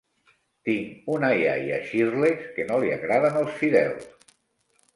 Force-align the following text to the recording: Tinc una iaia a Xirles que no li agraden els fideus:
Tinc 0.69 1.11
una 1.15 1.29
iaia 1.41 1.75
a 1.75 1.83
Xirles 1.91 2.43
que 2.57 2.67
no 2.71 2.81
li 2.85 2.91
agraden 2.99 3.39
els 3.43 3.55
fideus: 3.61 4.29